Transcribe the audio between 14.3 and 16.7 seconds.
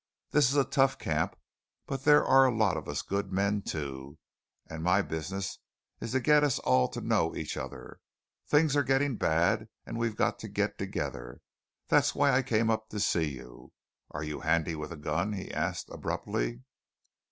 handy with a gun?" he asked abruptly.